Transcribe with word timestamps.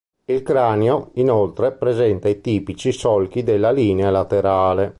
Il 0.25 0.41
cranio, 0.41 1.11
inoltre, 1.17 1.73
presenta 1.73 2.27
i 2.27 2.41
tipici 2.41 2.91
solchi 2.91 3.43
della 3.43 3.69
linea 3.71 4.09
laterale. 4.09 4.89